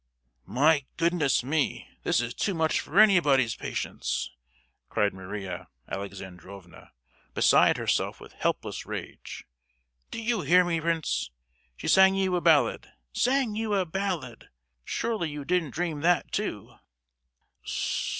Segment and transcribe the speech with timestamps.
[0.47, 1.87] "My goodness me!
[2.01, 4.31] this is too much for anybody's patience!"
[4.89, 6.91] cried Maria Alexandrovna,
[7.35, 9.45] beside herself with helpless rage.
[10.09, 11.29] "Do you hear me, Prince?
[11.77, 14.49] She sang you a ballad—sang you a ballad!
[14.83, 16.73] Surely you didn't dream that too?"